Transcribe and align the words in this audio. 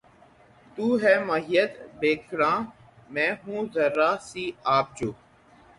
تو 0.77 0.85
ہے 1.03 1.13
محیط 1.25 1.71
بیکراں 1.99 2.57
میں 3.13 3.31
ہوں 3.43 3.61
ذرا 3.73 4.11
سی 4.27 4.45
آب 4.77 4.85
جو 4.97 5.11